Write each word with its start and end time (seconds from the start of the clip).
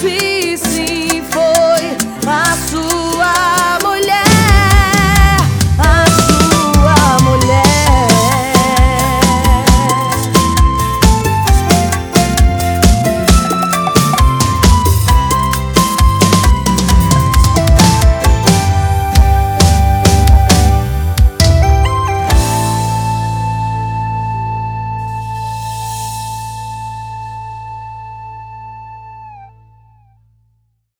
feet. 0.00 0.35